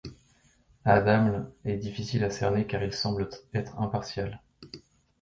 [0.83, 4.41] Adamle est difficile à cerner car il semble être impartial.